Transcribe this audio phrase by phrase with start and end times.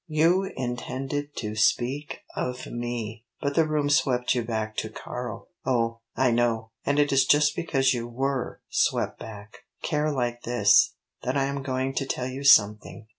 [0.07, 5.49] You intended to speak of me but the room swept you back to Karl.
[5.63, 6.71] Oh I know.
[6.83, 11.61] And it is just because you were swept back care like this that I am
[11.61, 13.05] going to tell you something.